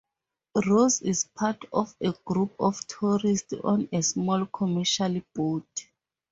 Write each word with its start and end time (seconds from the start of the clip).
Rose 0.65 1.03
is 1.03 1.25
part 1.35 1.63
of 1.71 1.93
a 2.01 2.11
group 2.25 2.55
of 2.59 2.83
tourists 2.87 3.53
on 3.63 3.87
a 3.93 4.01
small 4.01 4.47
commercial 4.47 5.21
boat. 5.35 5.87